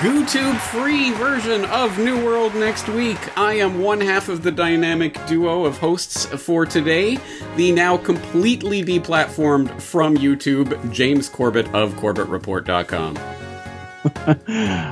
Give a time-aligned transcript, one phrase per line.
[0.00, 3.18] GooTube free version of New World next week.
[3.36, 7.18] I am one half of the dynamic duo of hosts for today,
[7.56, 13.18] the now completely deplatformed from YouTube, James Corbett of CorbettReport.com.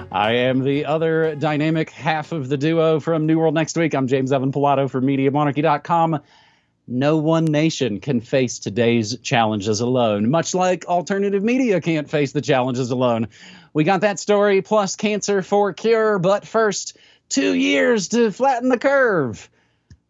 [0.12, 3.94] I am the other dynamic half of the duo from New World Next Week.
[3.94, 6.20] I'm James Evan Pilato from MediaMonarchy.com.
[6.90, 12.40] No one nation can face today's challenges alone, much like alternative media can't face the
[12.40, 13.28] challenges alone.
[13.72, 16.96] We got that story plus cancer for cure, but first,
[17.28, 19.48] two years to flatten the curve.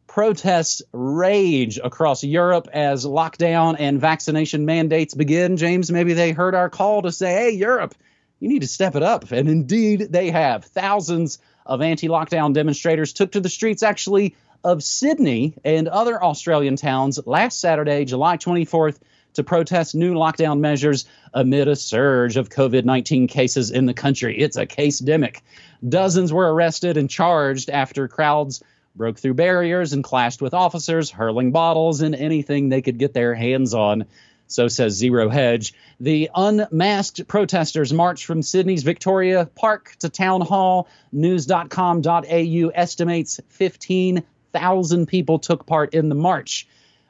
[0.07, 5.57] Protests rage across Europe as lockdown and vaccination mandates begin.
[5.57, 7.95] James, maybe they heard our call to say, hey, Europe,
[8.41, 9.31] you need to step it up.
[9.31, 10.65] And indeed, they have.
[10.65, 16.77] Thousands of anti lockdown demonstrators took to the streets actually of Sydney and other Australian
[16.77, 18.99] towns last Saturday, July 24th,
[19.39, 24.37] to protest new lockdown measures amid a surge of COVID 19 cases in the country.
[24.37, 25.43] It's a case demic.
[25.89, 28.65] Dozens were arrested and charged after crowds
[28.97, 33.33] broke through barriers and clashed with officers, hurling bottles and anything they could get their
[33.33, 34.07] hands on.
[34.49, 35.73] So says Zero Hedge.
[36.01, 40.89] The unmasked protesters marched from Sydney's Victoria Park to Town Hall.
[41.13, 46.67] News.com.au estimates 15,000 people took part in the march.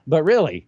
[0.06, 0.66] But really,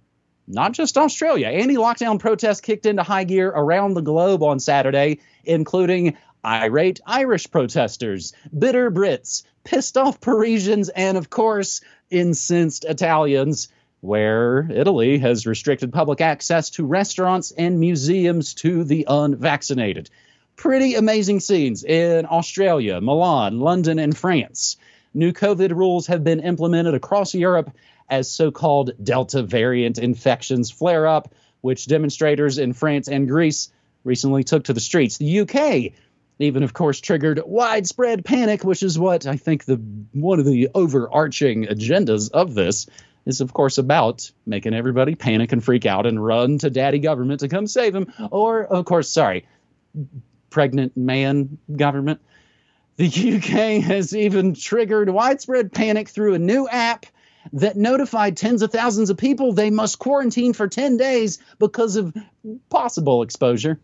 [0.52, 1.48] not just Australia.
[1.48, 7.50] Anti lockdown protests kicked into high gear around the globe on Saturday, including irate Irish
[7.50, 13.68] protesters, bitter Brits, pissed off Parisians, and of course, incensed Italians,
[14.00, 20.10] where Italy has restricted public access to restaurants and museums to the unvaccinated.
[20.56, 24.76] Pretty amazing scenes in Australia, Milan, London, and France.
[25.12, 27.70] New COVID rules have been implemented across Europe
[28.10, 33.70] as so called Delta variant infections flare up, which demonstrators in France and Greece
[34.04, 35.18] recently took to the streets.
[35.18, 35.92] The UK
[36.40, 39.76] even of course triggered widespread panic which is what i think the
[40.12, 42.86] one of the overarching agendas of this
[43.26, 47.40] is of course about making everybody panic and freak out and run to daddy government
[47.40, 49.46] to come save them or of course sorry
[50.48, 52.20] pregnant man government
[52.96, 57.06] the uk has even triggered widespread panic through a new app
[57.52, 62.14] that notified tens of thousands of people they must quarantine for 10 days because of
[62.68, 63.80] possible exposure.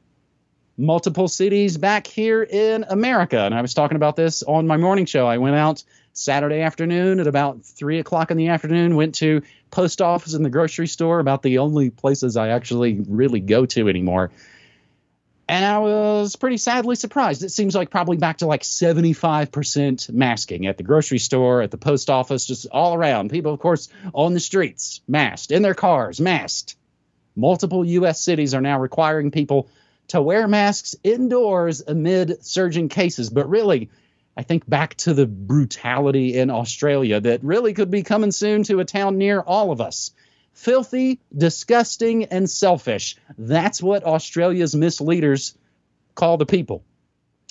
[0.78, 3.40] Multiple cities back here in America.
[3.40, 5.26] And I was talking about this on my morning show.
[5.26, 10.02] I went out Saturday afternoon at about three o'clock in the afternoon, went to post
[10.02, 14.30] office and the grocery store, about the only places I actually really go to anymore
[15.48, 17.44] and I was pretty sadly surprised.
[17.44, 21.78] It seems like probably back to like 75% masking at the grocery store, at the
[21.78, 23.30] post office, just all around.
[23.30, 26.76] People, of course, on the streets, masked, in their cars, masked.
[27.36, 28.20] Multiple U.S.
[28.20, 29.68] cities are now requiring people
[30.08, 33.30] to wear masks indoors amid surging cases.
[33.30, 33.90] But really,
[34.36, 38.80] I think back to the brutality in Australia that really could be coming soon to
[38.80, 40.10] a town near all of us
[40.56, 43.16] filthy, disgusting, and selfish.
[43.38, 45.56] That's what Australia's misleaders
[46.14, 46.82] call the people.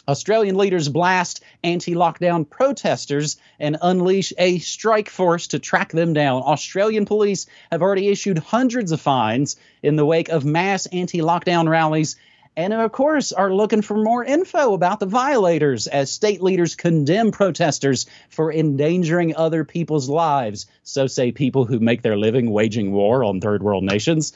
[0.08, 6.44] Australian leaders blast anti lockdown protesters and unleash a strike force to track them down.
[6.44, 11.68] Australian police have already issued hundreds of fines in the wake of mass anti lockdown
[11.68, 12.18] rallies
[12.58, 17.32] and of course are looking for more info about the violators as state leaders condemn
[17.32, 20.66] protesters for endangering other people's lives.
[20.84, 24.34] So say people who make their living waging war on third world nations.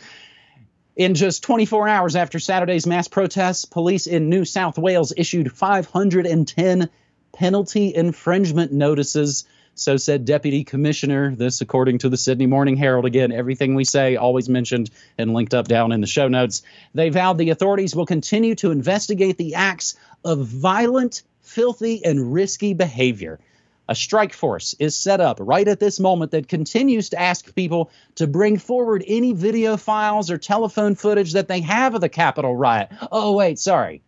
[0.96, 6.90] In just 24 hours after Saturday's mass protests, police in New South Wales issued 510
[7.32, 9.46] penalty infringement notices
[9.80, 11.36] so said Deputy Commissioner.
[11.36, 13.06] This, according to the Sydney Morning Herald.
[13.06, 16.62] Again, everything we say always mentioned and linked up down in the show notes.
[16.94, 22.74] They vowed the authorities will continue to investigate the acts of violent, filthy, and risky
[22.74, 23.40] behavior.
[23.88, 27.90] A strike force is set up right at this moment that continues to ask people
[28.16, 32.56] to bring forward any video files or telephone footage that they have of the Capitol
[32.56, 32.90] riot.
[33.12, 34.04] Oh, wait, sorry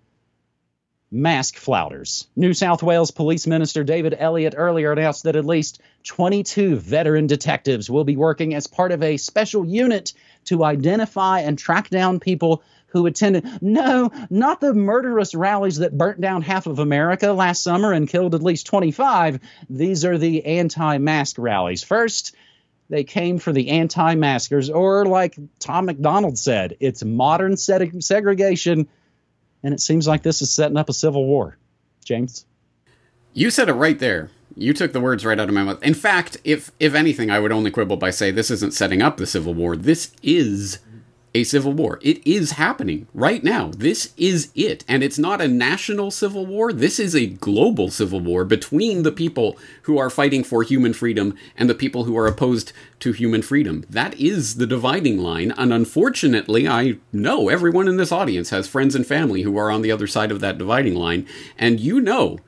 [1.12, 2.28] mask flouters.
[2.38, 7.90] New South Wales Police Minister David Elliott earlier announced that at least 22 veteran detectives
[7.90, 10.14] will be working as part of a special unit
[10.46, 13.46] to identify and track down people who attended.
[13.62, 18.36] No, not the murderous rallies that burnt down half of America last summer and killed
[18.36, 19.40] at least 25.
[19.70, 21.84] These are the anti mask rallies.
[21.84, 22.36] First,
[22.90, 28.88] they came for the anti maskers, or like Tom MacDonald said, it's modern segregation
[29.64, 31.58] and it seems like this is setting up a civil war.
[32.04, 32.46] James?
[33.34, 34.30] You said it right there.
[34.56, 35.82] You took the words right out of my mouth.
[35.82, 39.18] In fact, if if anything, I would only quibble by say this isn't setting up
[39.18, 39.78] the civil war.
[39.78, 40.80] This is
[41.34, 41.98] a civil war.
[42.02, 43.72] It is happening right now.
[43.76, 44.84] This is it.
[44.88, 46.74] And it's not a national civil war.
[46.74, 51.38] This is a global civil war between the people who are fighting for human freedom
[51.56, 53.86] and the people who are opposed to human freedom.
[53.90, 55.52] That is the dividing line.
[55.52, 59.82] And unfortunately, I know everyone in this audience has friends and family who are on
[59.82, 61.26] the other side of that dividing line.
[61.58, 62.40] And you know,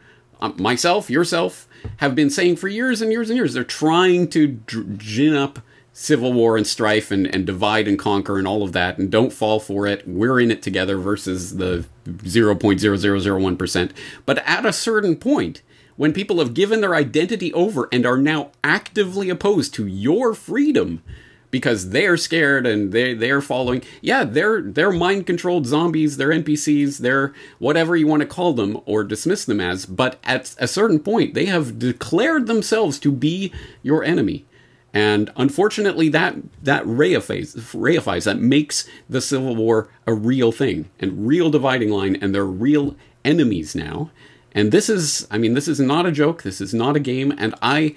[0.41, 4.59] um, myself, yourself, have been saying for years and years and years, they're trying to
[4.97, 5.59] gin up
[5.93, 9.31] civil war and strife and, and divide and conquer and all of that and don't
[9.31, 10.07] fall for it.
[10.07, 13.91] We're in it together versus the 0.0001%
[14.25, 15.61] but at a certain point
[15.95, 21.03] when people have given their identity over and are now actively opposed to your freedom
[21.51, 26.97] because they're scared and they they're following yeah they're they're mind controlled zombies they're npcs
[26.97, 30.99] they're whatever you want to call them or dismiss them as but at a certain
[30.99, 33.53] point they have declared themselves to be
[33.83, 34.45] your enemy
[34.93, 41.27] and unfortunately, that that reifies, reifies that makes the Civil War a real thing and
[41.27, 42.95] real dividing line, and they're real
[43.25, 44.11] enemies now.
[44.53, 46.43] And this is, I mean, this is not a joke.
[46.43, 47.33] This is not a game.
[47.39, 47.95] And I,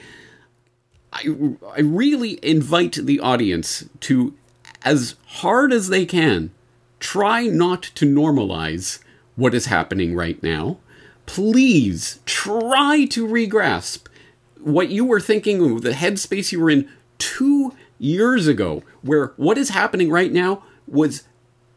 [1.12, 4.34] I, I really invite the audience to,
[4.82, 6.50] as hard as they can,
[6.98, 9.00] try not to normalize
[9.34, 10.78] what is happening right now.
[11.26, 14.06] Please try to regrasp
[14.66, 19.68] what you were thinking, the headspace you were in two years ago, where what is
[19.68, 21.22] happening right now was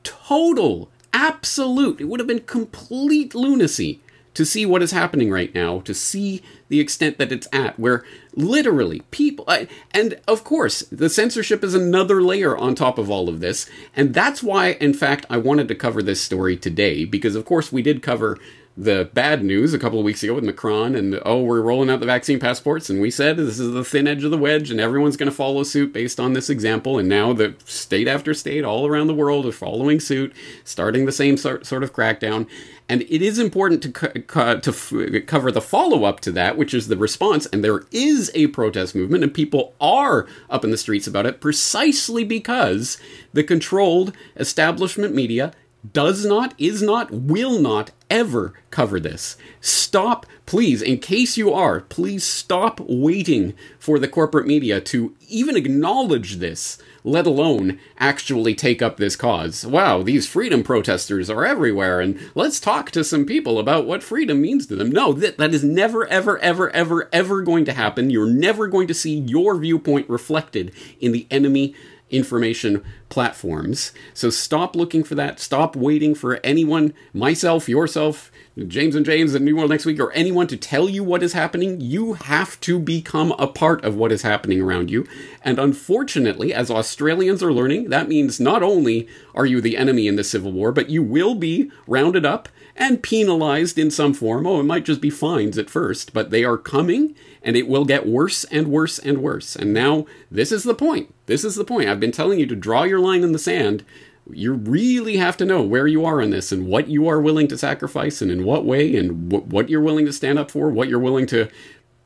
[0.03, 4.01] total, absolute, it would have been complete lunacy
[4.33, 8.03] to see what is happening right now, to see the extent that it's at, where
[8.33, 9.47] literally people,
[9.91, 13.69] and of course, the censorship is another layer on top of all of this.
[13.95, 17.71] And that's why, in fact, I wanted to cover this story today, because of course,
[17.71, 18.39] we did cover
[18.79, 21.99] the bad news a couple of weeks ago with Macron and oh we're rolling out
[21.99, 24.79] the vaccine passports and we said this is the thin edge of the wedge and
[24.79, 28.63] everyone's going to follow suit based on this example and now the state after state
[28.63, 30.33] all around the world are following suit
[30.63, 32.47] starting the same sort, sort of crackdown.
[32.87, 33.91] And it is important to
[34.21, 37.83] co- to f- cover the follow up to that which is the response and there
[37.91, 42.97] is a protest movement and people are up in the streets about it precisely because
[43.33, 45.51] the controlled establishment media
[45.93, 49.37] does not, is not, will not ever cover this.
[49.61, 55.55] Stop, please, in case you are, please stop waiting for the corporate media to even
[55.55, 59.65] acknowledge this, let alone actually take up this cause.
[59.65, 64.41] Wow, these freedom protesters are everywhere, and let's talk to some people about what freedom
[64.41, 64.91] means to them.
[64.91, 68.09] No, that, that is never, ever, ever, ever, ever going to happen.
[68.09, 71.73] You're never going to see your viewpoint reflected in the enemy
[72.09, 73.91] information platforms.
[74.13, 75.39] So stop looking for that.
[75.39, 78.31] Stop waiting for anyone, myself, yourself,
[78.67, 81.33] James and James and New World Next Week, or anyone to tell you what is
[81.33, 81.79] happening.
[81.79, 85.07] You have to become a part of what is happening around you.
[85.43, 90.15] And unfortunately, as Australians are learning, that means not only are you the enemy in
[90.15, 94.47] the Civil War, but you will be rounded up and penalized in some form.
[94.47, 97.13] Oh, it might just be fines at first, but they are coming
[97.43, 99.55] and it will get worse and worse and worse.
[99.55, 101.13] And now, this is the point.
[101.25, 101.89] This is the point.
[101.89, 103.85] I've been telling you to draw your line in the sand.
[104.31, 107.47] You really have to know where you are in this and what you are willing
[107.49, 110.69] to sacrifice and in what way and wh- what you're willing to stand up for,
[110.69, 111.49] what you're willing to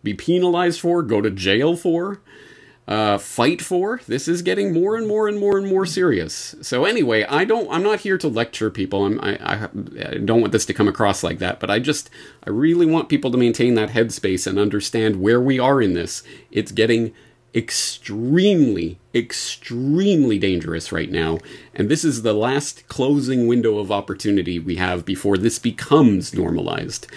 [0.04, 2.22] be penalized for, go to jail for
[2.88, 4.02] uh, fight for.
[4.08, 6.56] This is getting more and more and more and more serious.
[6.62, 7.70] So anyway, I don't.
[7.72, 9.06] I'm not here to lecture people.
[9.06, 9.70] I'm, I, I,
[10.06, 11.60] I don't want this to come across like that.
[11.60, 12.10] But I just,
[12.46, 16.24] I really want people to maintain that headspace and understand where we are in this.
[16.52, 17.14] It's getting
[17.56, 21.40] extremely, extremely dangerous right now.
[21.74, 27.08] And this is the last closing window of opportunity we have before this becomes normalized.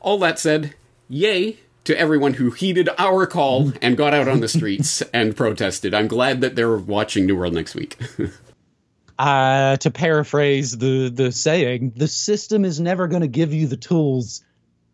[0.00, 0.74] All that said,
[1.08, 5.94] yay to everyone who heeded our call and got out on the streets and protested.
[5.94, 7.96] I'm glad that they're watching New World next week.
[9.18, 13.76] uh, to paraphrase the the saying, the system is never going to give you the
[13.76, 14.44] tools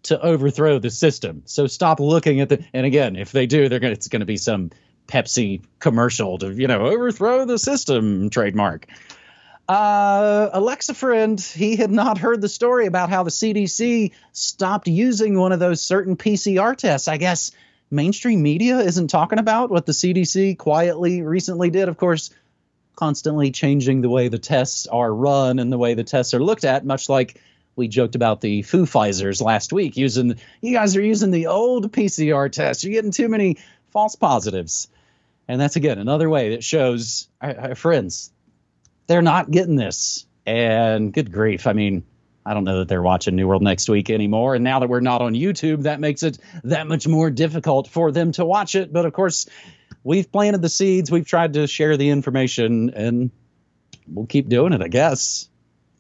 [0.04, 1.42] to overthrow the system.
[1.46, 2.64] So stop looking at the.
[2.72, 4.70] And again, if they do, they're gonna, It's going to be some
[5.08, 8.86] Pepsi commercial to you know overthrow the system trademark.
[9.68, 15.38] Uh, Alexa friend, he had not heard the story about how the CDC stopped using
[15.38, 17.08] one of those certain PCR tests.
[17.08, 17.52] I guess
[17.90, 21.88] mainstream media isn't talking about what the CDC quietly recently did.
[21.88, 22.30] Of course,
[22.96, 26.64] constantly changing the way the tests are run and the way the tests are looked
[26.64, 27.40] at, much like
[27.76, 31.92] we joked about the Foo Pfizers last week using you guys are using the old
[31.92, 32.84] PCR test.
[32.84, 33.58] You're getting too many
[33.90, 34.88] false positives.
[35.48, 38.32] And that's again another way that shows our, our friends
[39.06, 40.26] they're not getting this.
[40.46, 41.66] And good grief.
[41.66, 42.04] I mean,
[42.44, 44.54] I don't know that they're watching New World next week anymore.
[44.54, 48.10] And now that we're not on YouTube, that makes it that much more difficult for
[48.10, 48.92] them to watch it.
[48.92, 49.48] But of course,
[50.02, 53.30] we've planted the seeds, we've tried to share the information, and
[54.08, 55.48] we'll keep doing it, I guess.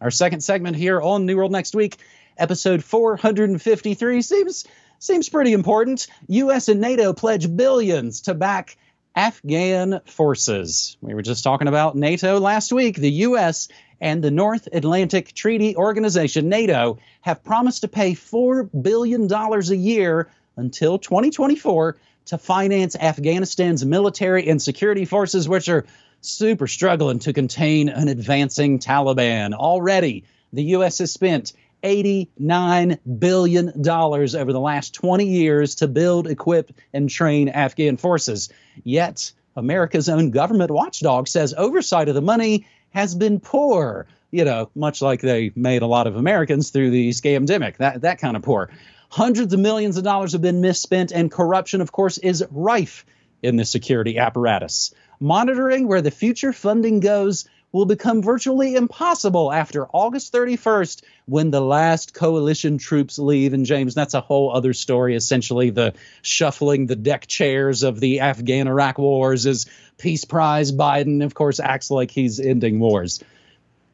[0.02, 1.96] Our second segment here on New World Next Week,
[2.36, 4.64] episode 453, seems
[4.98, 6.08] seems pretty important.
[6.26, 6.68] U.S.
[6.68, 8.76] and NATO pledge billions to back
[9.14, 10.96] Afghan forces.
[11.00, 12.96] We were just talking about NATO last week.
[12.96, 13.68] The U.S.
[14.00, 20.28] and the North Atlantic Treaty Organization, NATO, have promised to pay $4 billion a year
[20.56, 25.86] until 2024 to finance Afghanistan's military and security forces, which are
[26.22, 29.52] super struggling to contain an advancing Taliban.
[29.52, 30.98] Already, the U.S.
[30.98, 31.52] has spent
[31.82, 38.48] $89 billion over the last 20 years to build, equip, and train Afghan forces.
[38.84, 44.06] Yet, America's own government watchdog says oversight of the money has been poor.
[44.30, 48.18] You know, much like they made a lot of Americans through the scamdemic, that, that
[48.18, 48.70] kind of poor.
[49.10, 53.04] Hundreds of millions of dollars have been misspent, and corruption, of course, is rife
[53.42, 54.94] in the security apparatus.
[55.22, 61.60] Monitoring where the future funding goes will become virtually impossible after August 31st when the
[61.60, 63.52] last coalition troops leave.
[63.52, 68.18] And James, that's a whole other story, essentially the shuffling the deck chairs of the
[68.18, 73.22] Afghan Iraq wars as Peace Prize Biden, of course, acts like he's ending wars.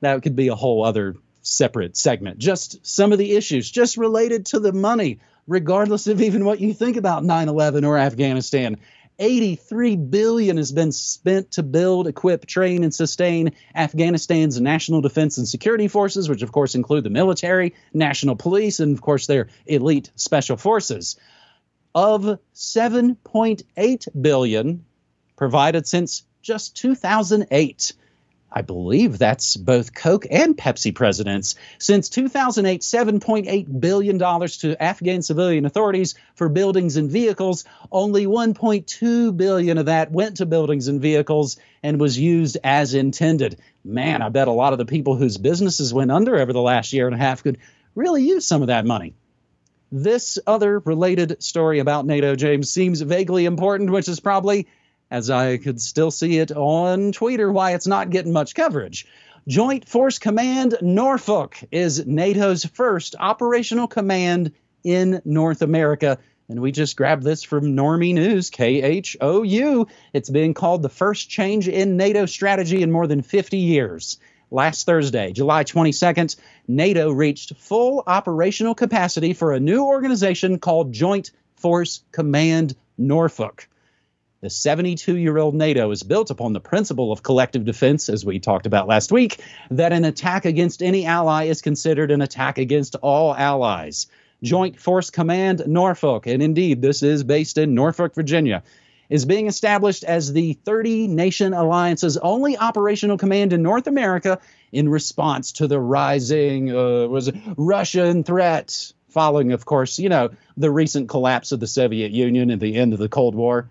[0.00, 2.38] That could be a whole other separate segment.
[2.38, 6.73] Just some of the issues, just related to the money, regardless of even what you
[6.73, 8.78] think about 9 11 or Afghanistan.
[9.18, 15.48] 83 billion has been spent to build, equip, train, and sustain Afghanistan's national defense and
[15.48, 20.10] security forces, which of course include the military, national police, and of course their elite
[20.14, 21.16] special forces.
[21.94, 24.84] Of 7.8 billion
[25.37, 27.92] provided since just 2008.
[28.50, 31.55] I believe that's both Coke and Pepsi presidents.
[31.78, 37.64] Since 2008, $7.8 billion to Afghan civilian authorities for buildings and vehicles.
[37.93, 43.61] Only 1.2 billion of that went to buildings and vehicles and was used as intended.
[43.85, 46.93] Man, I bet a lot of the people whose businesses went under over the last
[46.93, 47.59] year and a half could
[47.95, 49.14] really use some of that money.
[49.93, 54.69] This other related story about NATO, James, seems vaguely important, which is probably
[55.11, 59.07] as I could still see it on Twitter why it's not getting much coverage.
[59.47, 64.53] Joint Force Command Norfolk is NATO's first operational command
[64.85, 66.19] in North America.
[66.50, 69.88] And we just grabbed this from Normie News, KHOU.
[70.12, 74.19] It's being called the first change in NATO strategy in more than 50 years.
[74.50, 76.37] Last Thursday, July 22nd,
[76.67, 83.69] NATO reached full operational capacity for a new organization called Joint Force Command Norfolk.
[84.40, 88.38] The 72 year old NATO is built upon the principle of collective defense, as we
[88.38, 89.40] talked about last week,
[89.73, 94.07] that an attack against any ally is considered an attack against all allies.
[94.45, 98.62] Joint Force Command Norfolk, and indeed this is based in Norfolk, Virginia,
[99.11, 104.38] is being established as the 30 nation alliance's only operational command in North America
[104.71, 110.71] in response to the rising uh, was Russian threat, following, of course, you know, the
[110.71, 113.68] recent collapse of the Soviet Union and the end of the Cold War.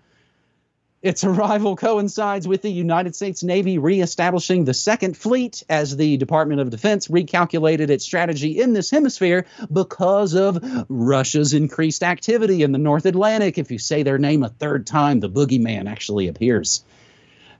[1.08, 6.60] Its arrival coincides with the United States Navy reestablishing the Second Fleet as the Department
[6.60, 12.78] of Defense recalculated its strategy in this hemisphere because of Russia's increased activity in the
[12.78, 13.56] North Atlantic.
[13.56, 16.84] If you say their name a third time, the boogeyman actually appears.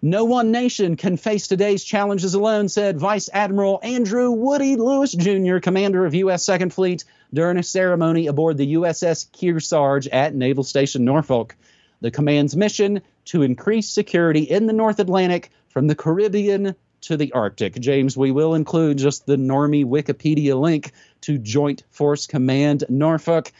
[0.03, 5.57] No one nation can face today's challenges alone, said Vice Admiral Andrew Woody Lewis Jr.,
[5.57, 6.45] commander of U.S.
[6.45, 7.03] Second Fleet,
[7.33, 11.57] during a ceremony aboard the USS Kearsarge at Naval Station Norfolk.
[12.03, 17.33] The command's mission to increase security in the North Atlantic from the Caribbean to the
[17.33, 17.75] Arctic.
[17.75, 20.93] James, we will include just the normie Wikipedia link
[21.23, 23.53] to Joint Force Command Norfolk.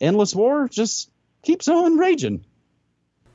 [0.00, 1.10] Endless war just
[1.42, 2.44] keeps on raging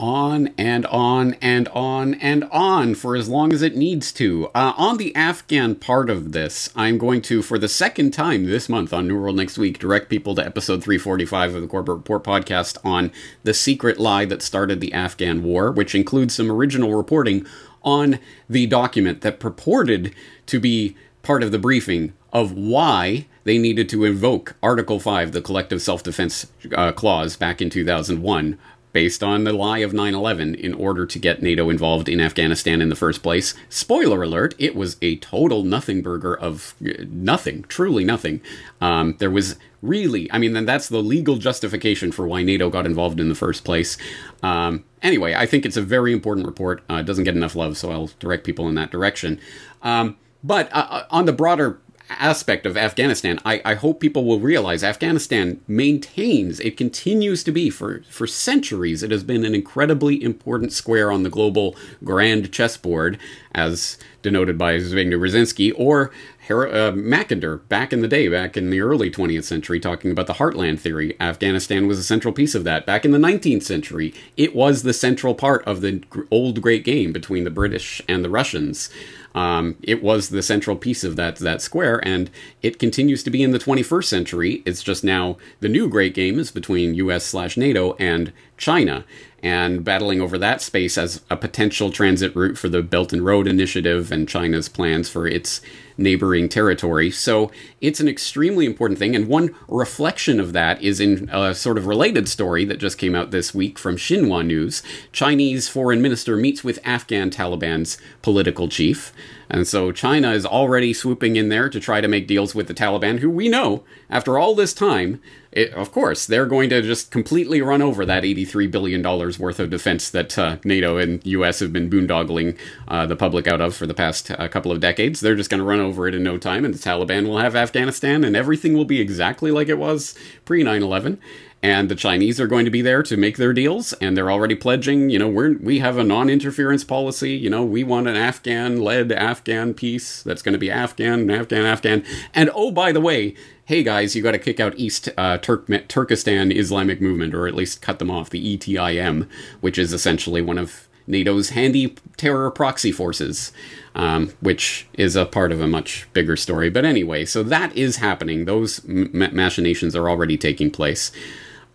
[0.02, 4.48] on and on and on and on for as long as it needs to.
[4.56, 8.68] Uh, on the Afghan part of this, I'm going to, for the second time this
[8.68, 12.24] month on New World Next Week, direct people to episode 345 of the Corbett Report
[12.24, 13.12] podcast on
[13.44, 17.46] the secret lie that started the Afghan war, which includes some original reporting
[17.84, 18.18] on
[18.50, 20.16] the document that purported
[20.48, 25.42] to be part of the briefing of why they needed to invoke Article 5, the
[25.42, 28.58] Collective Self Defense uh, Clause, back in 2001
[28.94, 32.82] based on the lie of 9 11 in order to get NATO involved in Afghanistan
[32.82, 33.54] in the first place.
[33.70, 38.42] Spoiler alert, it was a total nothing burger of uh, nothing, truly nothing.
[38.80, 42.86] Um, there was really, I mean, then that's the legal justification for why NATO got
[42.86, 43.98] involved in the first place.
[44.44, 46.84] Um, anyway, I think it's a very important report.
[46.90, 49.40] Uh, it doesn't get enough love, so I'll direct people in that direction.
[49.82, 51.80] Um, but uh, uh on the broader
[52.20, 57.70] aspect of Afghanistan, I, I hope people will realize Afghanistan maintains, it continues to be
[57.70, 63.18] for, for centuries, it has been an incredibly important square on the global grand chessboard,
[63.54, 66.12] as denoted by Zbigniew Brzezinski, or
[66.50, 70.34] uh, Mackinder back in the day, back in the early 20th century, talking about the
[70.34, 71.16] heartland theory.
[71.20, 72.86] Afghanistan was a central piece of that.
[72.86, 77.12] Back in the 19th century, it was the central part of the old great game
[77.14, 78.90] between the British and the Russians.
[79.34, 82.30] Um, it was the central piece of that that square, and
[82.62, 84.62] it continues to be in the 21st century.
[84.66, 87.26] It's just now the new great game is between U.S.
[87.26, 89.06] slash NATO and China,
[89.42, 93.48] and battling over that space as a potential transit route for the Belt and Road
[93.48, 95.62] Initiative and China's plans for its
[96.02, 97.12] neighboring territory.
[97.12, 99.16] So it's an extremely important thing.
[99.16, 103.16] And one reflection of that is in a sort of related story that just came
[103.16, 104.84] out this week from Xinhua News.
[105.12, 109.14] Chinese foreign minister meets with Afghan Taliban's political chief.
[109.52, 112.74] And so China is already swooping in there to try to make deals with the
[112.74, 117.12] Taliban, who we know, after all this time, it, of course, they're going to just
[117.12, 121.74] completely run over that $83 billion worth of defense that uh, NATO and US have
[121.74, 125.20] been boondoggling uh, the public out of for the past uh, couple of decades.
[125.20, 127.54] They're just going to run over it in no time, and the Taliban will have
[127.54, 131.20] Afghanistan, and everything will be exactly like it was pre 9 11
[131.64, 134.56] and the Chinese are going to be there to make their deals, and they're already
[134.56, 135.10] pledging.
[135.10, 137.32] You know, we're we have a non-interference policy.
[137.32, 142.04] You know, we want an Afghan-led Afghan peace that's going to be Afghan, Afghan, Afghan.
[142.34, 145.68] And oh, by the way, hey guys, you got to kick out East uh, Turk-
[145.88, 148.30] Turkestan Islamic movement, or at least cut them off.
[148.30, 149.30] The ETIM,
[149.62, 153.52] which is essentially one of NATO's handy terror proxy forces,
[153.96, 156.70] um, which is a part of a much bigger story.
[156.70, 158.46] But anyway, so that is happening.
[158.46, 161.12] Those m- machinations are already taking place.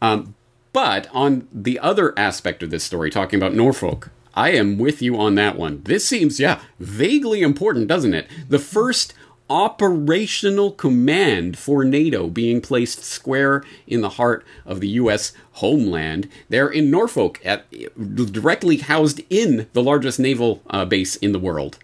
[0.07, 0.35] Um,
[0.73, 5.19] but on the other aspect of this story, talking about Norfolk, I am with you
[5.19, 5.83] on that one.
[5.85, 8.29] This seems, yeah, vaguely important, doesn't it?
[8.49, 9.15] The first
[9.49, 15.33] operational command for NATO being placed square in the heart of the U.S.
[15.53, 16.29] homeland.
[16.49, 21.79] There in Norfolk, at, directly housed in the largest naval uh, base in the world.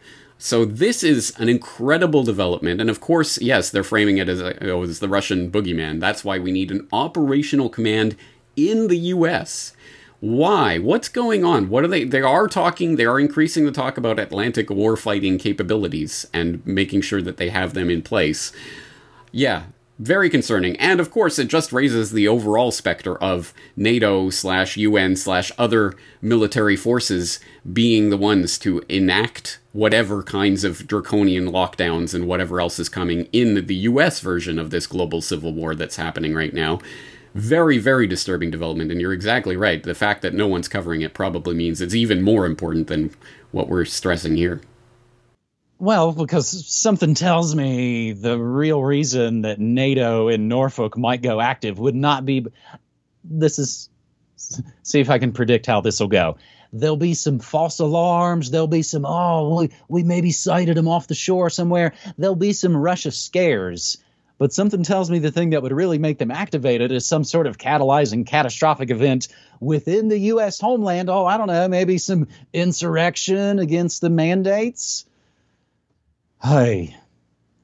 [0.44, 4.70] So this is an incredible development, and of course, yes, they're framing it as, a,
[4.72, 6.00] oh, the Russian boogeyman.
[6.00, 8.16] That's why we need an operational command
[8.56, 9.72] in the U.S.
[10.18, 10.78] Why?
[10.78, 11.68] What's going on?
[11.68, 12.02] What are they?
[12.02, 12.96] They are talking.
[12.96, 17.74] They are increasing the talk about Atlantic warfighting capabilities and making sure that they have
[17.74, 18.50] them in place.
[19.30, 19.66] Yeah,
[19.98, 20.76] very concerning.
[20.76, 25.94] And of course, it just raises the overall specter of NATO slash UN slash other
[26.20, 27.38] military forces
[27.72, 33.28] being the ones to enact whatever kinds of draconian lockdowns and whatever else is coming
[33.32, 36.80] in the US version of this global civil war that's happening right now.
[37.34, 38.90] Very, very disturbing development.
[38.90, 39.82] And you're exactly right.
[39.82, 43.10] The fact that no one's covering it probably means it's even more important than
[43.52, 44.60] what we're stressing here.
[45.82, 51.76] Well, because something tells me the real reason that NATO in Norfolk might go active
[51.80, 52.46] would not be.
[53.24, 53.88] This is.
[54.84, 56.36] See if I can predict how this will go.
[56.72, 58.52] There'll be some false alarms.
[58.52, 61.94] There'll be some, oh, we, we maybe sighted them off the shore somewhere.
[62.16, 63.98] There'll be some Russia scares.
[64.38, 67.48] But something tells me the thing that would really make them activated is some sort
[67.48, 69.26] of catalyzing catastrophic event
[69.58, 70.60] within the U.S.
[70.60, 71.10] homeland.
[71.10, 75.06] Oh, I don't know, maybe some insurrection against the mandates
[76.42, 76.96] Hey.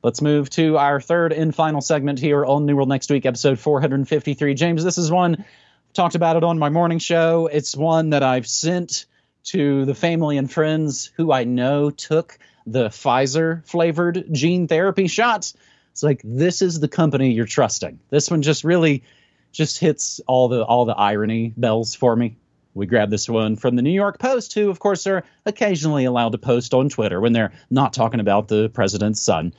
[0.04, 3.58] Let's move to our third and final segment here on New World Next Week, episode
[3.58, 4.54] 453.
[4.54, 7.48] James, this is one, I've talked about it on my morning show.
[7.48, 9.06] It's one that I've sent
[9.46, 12.38] to the family and friends who I know took
[12.68, 15.54] the Pfizer flavored gene therapy shots.
[15.90, 17.98] It's like this is the company you're trusting.
[18.10, 19.02] This one just really
[19.50, 22.36] just hits all the all the irony bells for me.
[22.78, 26.30] We grab this one from the New York Post, who, of course, are occasionally allowed
[26.32, 29.52] to post on Twitter when they're not talking about the president's son.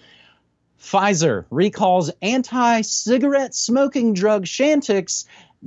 [0.82, 5.26] Pfizer recalls anti cigarette smoking drug Chantix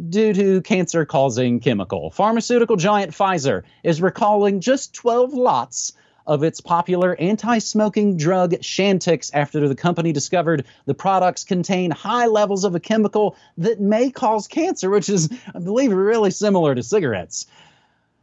[0.08, 2.10] due to cancer causing chemical.
[2.10, 5.92] Pharmaceutical giant Pfizer is recalling just 12 lots
[6.26, 12.26] of its popular anti smoking drug Chantix after the company discovered the products contain high
[12.26, 16.82] levels of a chemical that may cause cancer, which is, I believe, really similar to
[16.82, 17.46] cigarettes.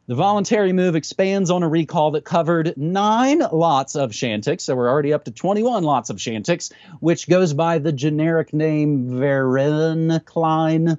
[0.07, 4.89] The voluntary move expands on a recall that covered nine lots of Chantix, so we're
[4.89, 10.97] already up to 21 lots of Chantix, which goes by the generic name Varenicline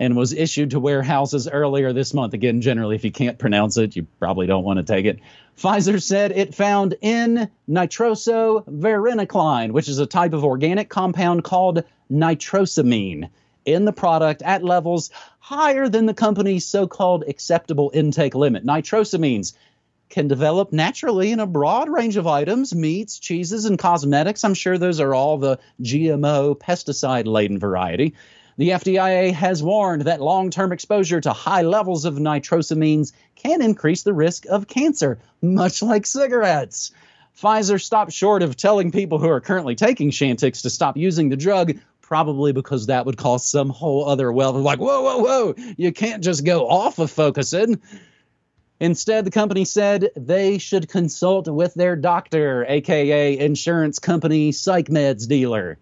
[0.00, 2.32] and was issued to warehouses earlier this month.
[2.32, 5.20] Again, generally, if you can't pronounce it, you probably don't want to take it.
[5.58, 13.28] Pfizer said it found N nitrosovarenicline, which is a type of organic compound called nitrosamine,
[13.66, 18.64] in the product at levels higher than the company's so called acceptable intake limit.
[18.64, 19.52] Nitrosamines,
[20.08, 24.42] can develop naturally in a broad range of items meats, cheeses, and cosmetics.
[24.42, 28.14] I'm sure those are all the GMO pesticide laden variety.
[28.60, 34.02] The FDIA has warned that long term exposure to high levels of nitrosamines can increase
[34.02, 36.92] the risk of cancer, much like cigarettes.
[37.34, 41.38] Pfizer stopped short of telling people who are currently taking Chantix to stop using the
[41.38, 45.90] drug, probably because that would cause some whole other well like, whoa, whoa, whoa, you
[45.90, 47.80] can't just go off of Focusyn.
[48.78, 55.26] Instead, the company said they should consult with their doctor, aka insurance company psych meds
[55.26, 55.78] dealer.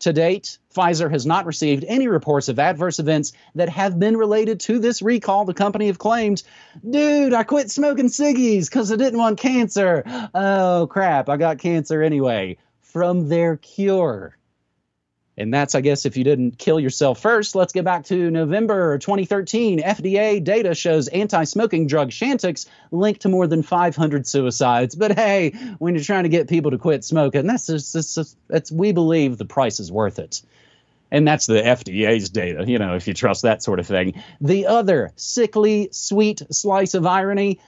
[0.00, 4.60] To date, Pfizer has not received any reports of adverse events that have been related
[4.60, 5.44] to this recall.
[5.44, 6.42] The company have claimed,
[6.88, 10.04] dude, I quit smoking ciggies because I didn't want cancer.
[10.34, 12.58] Oh, crap, I got cancer anyway.
[12.80, 14.36] From their cure.
[15.38, 17.54] And that's, I guess, if you didn't kill yourself first.
[17.54, 19.82] Let's get back to November 2013.
[19.82, 24.94] FDA data shows anti smoking drug Chantix linked to more than 500 suicides.
[24.94, 28.72] But hey, when you're trying to get people to quit smoking, that's just, just, that's,
[28.72, 30.42] we believe the price is worth it.
[31.10, 34.20] And that's the FDA's data, you know, if you trust that sort of thing.
[34.40, 37.60] The other sickly, sweet slice of irony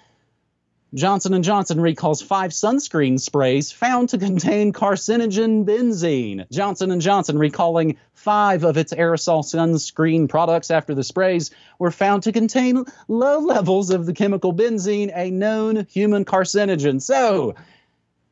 [0.95, 6.51] Johnson & Johnson recalls five sunscreen sprays found to contain carcinogen benzene.
[6.51, 12.23] Johnson & Johnson recalling five of its aerosol sunscreen products after the sprays were found
[12.23, 17.03] to contain low levels of the chemical benzene, a known human carcinogen.
[17.03, 17.55] So,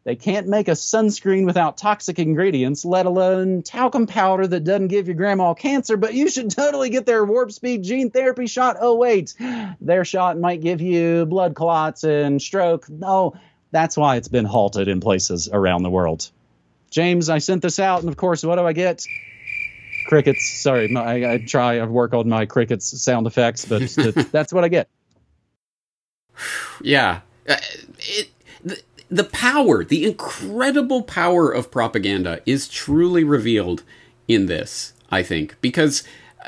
[0.07, 5.09] they can't make a sunscreen without toxic ingredients, let alone talcum powder that doesn't give
[5.09, 8.77] your grandma cancer, but you should totally get their warp speed gene therapy shot.
[8.79, 9.35] Oh, wait,
[9.81, 12.89] their shot might give you blood clots and stroke.
[12.89, 13.35] No,
[13.73, 16.31] that's why it's been halted in places around the world.
[16.89, 19.05] James, I sent this out, and of course, what do I get?
[20.07, 20.61] Crickets.
[20.61, 23.83] Sorry, I, I try, I work on my crickets sound effects, but
[24.31, 24.89] that's what I get.
[26.81, 27.23] Yeah.
[27.49, 27.57] Uh,
[27.99, 28.31] it,
[29.09, 33.83] the power, the incredible power of propaganda is truly revealed
[34.27, 36.03] in this, I think, because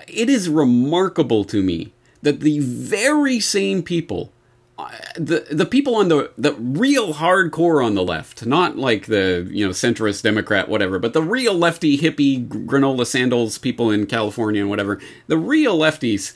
[0.07, 1.93] it is remarkable to me
[2.23, 4.33] that the very same people
[4.79, 9.49] uh, the the people on the the real hardcore on the left, not like the
[9.51, 14.61] you know centrist Democrat whatever, but the real lefty hippie granola sandals people in California
[14.61, 16.33] and whatever, the real lefties,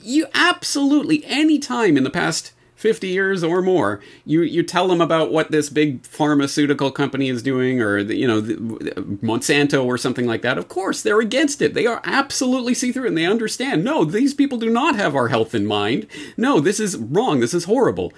[0.00, 4.00] you absolutely any time in the past 50 years or more.
[4.26, 8.26] You you tell them about what this big pharmaceutical company is doing or the, you
[8.26, 8.54] know the,
[9.22, 10.58] Monsanto or something like that.
[10.58, 11.74] Of course they're against it.
[11.74, 15.28] They are absolutely see through and they understand no these people do not have our
[15.28, 16.08] health in mind.
[16.36, 17.38] No this is wrong.
[17.38, 18.12] This is horrible.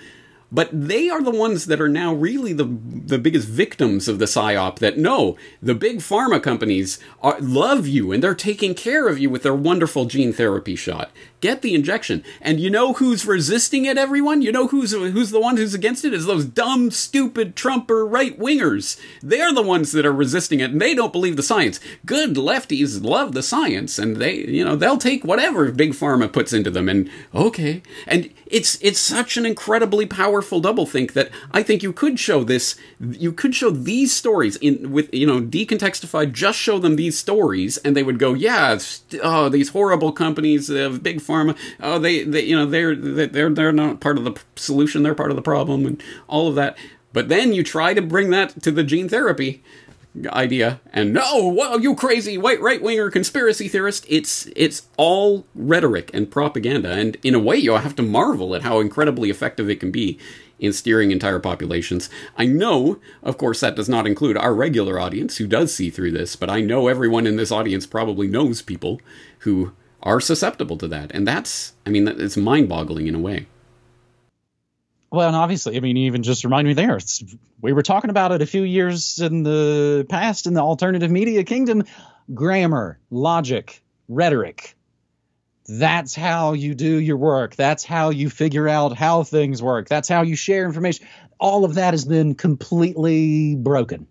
[0.50, 4.24] But they are the ones that are now really the the biggest victims of the
[4.24, 4.78] psyop.
[4.78, 9.28] That no, the big pharma companies are, love you and they're taking care of you
[9.28, 11.10] with their wonderful gene therapy shot.
[11.44, 13.98] Get the injection, and you know who's resisting it?
[13.98, 16.14] Everyone, you know who's who's the one who's against it?
[16.14, 18.98] Is those dumb, stupid Trumper right wingers.
[19.22, 21.80] They're the ones that are resisting it, and they don't believe the science.
[22.06, 26.54] Good lefties love the science, and they you know they'll take whatever big pharma puts
[26.54, 26.88] into them.
[26.88, 32.18] And okay, and it's it's such an incredibly powerful doublethink that I think you could
[32.18, 32.74] show this.
[32.98, 36.32] You could show these stories in with you know decontextified.
[36.32, 38.78] Just show them these stories, and they would go, yeah,
[39.22, 41.33] oh, these horrible companies of big pharma.
[41.80, 45.02] Oh, they, they you know they're they're they're not part of the solution.
[45.02, 46.76] They're part of the problem, and all of that.
[47.12, 49.62] But then you try to bring that to the gene therapy
[50.30, 56.08] idea and no whoa you crazy white right winger conspiracy theorist it's it's all rhetoric
[56.14, 59.80] and propaganda and in a way you have to marvel at how incredibly effective it
[59.80, 60.16] can be
[60.60, 65.38] in steering entire populations i know of course that does not include our regular audience
[65.38, 69.00] who does see through this but i know everyone in this audience probably knows people
[69.40, 69.72] who
[70.04, 73.46] are susceptible to that and that's i mean it's mind-boggling in a way
[75.14, 76.98] well, and obviously, I mean, even just remind me there.
[77.60, 81.44] we were talking about it a few years in the past in the alternative media
[81.44, 81.84] kingdom.
[82.34, 84.74] Grammar, logic, rhetoric.
[85.68, 87.54] That's how you do your work.
[87.54, 89.88] That's how you figure out how things work.
[89.88, 91.06] That's how you share information.
[91.38, 94.08] All of that has been completely broken.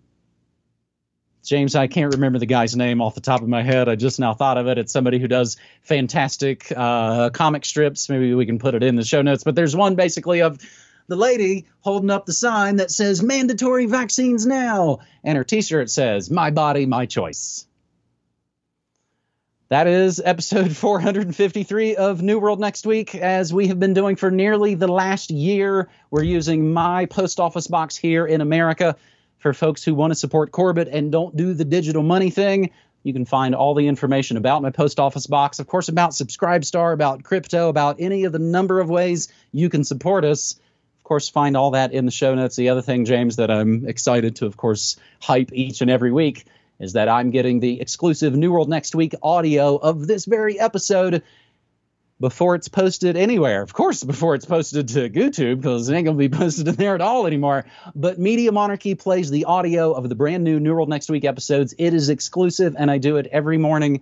[1.44, 3.88] James, I can't remember the guy's name off the top of my head.
[3.88, 4.78] I just now thought of it.
[4.78, 8.08] It's somebody who does fantastic uh, comic strips.
[8.08, 9.44] Maybe we can put it in the show notes.
[9.44, 10.58] But there's one basically of
[11.06, 15.90] the lady holding up the sign that says mandatory vaccines now, and her t shirt
[15.90, 17.66] says, My body, my choice.
[19.68, 23.14] That is episode 453 of New World Next Week.
[23.14, 27.66] As we have been doing for nearly the last year, we're using my post office
[27.66, 28.96] box here in America
[29.44, 32.70] for folks who want to support Corbett and don't do the digital money thing.
[33.02, 36.94] You can find all the information about my post office box, of course, about Subscribestar,
[36.94, 40.58] about crypto, about any of the number of ways you can support us
[41.04, 42.56] Of course, find all that in the show notes.
[42.56, 46.46] The other thing, James, that I'm excited to, of course, hype each and every week
[46.80, 51.22] is that I'm getting the exclusive New World Next Week audio of this very episode
[52.24, 53.60] before it's posted anywhere.
[53.60, 56.74] Of course, before it's posted to YouTube, because it ain't going to be posted in
[56.76, 57.66] there at all anymore.
[57.94, 61.74] But Media Monarchy plays the audio of the brand new New World Next Week episodes.
[61.76, 64.00] It is exclusive, and I do it every morning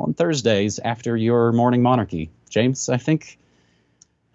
[0.00, 2.32] on Thursdays after your morning monarchy.
[2.48, 3.38] James, I think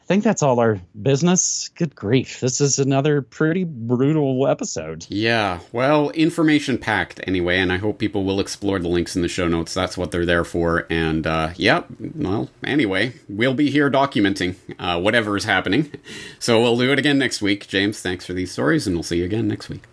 [0.05, 1.69] I think that's all our business.
[1.69, 2.39] Good grief.
[2.39, 5.03] This is another pretty brutal episode.
[5.09, 9.27] Yeah, well, information packed anyway, and I hope people will explore the links in the
[9.27, 9.73] show notes.
[9.73, 10.85] That's what they're there for.
[10.91, 15.91] And, uh, yeah, well, anyway, we'll be here documenting uh, whatever is happening.
[16.37, 17.67] So we'll do it again next week.
[17.67, 19.85] James, thanks for these stories, and we'll see you again next week.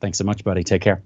[0.00, 0.64] Thanks so much, buddy.
[0.64, 1.02] Take care.